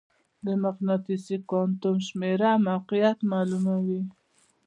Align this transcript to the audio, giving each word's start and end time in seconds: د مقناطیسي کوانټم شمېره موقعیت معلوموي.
د 0.45 0.47
مقناطیسي 0.63 1.37
کوانټم 1.49 1.95
شمېره 2.07 2.49
موقعیت 2.67 3.17
معلوموي. 3.31 4.01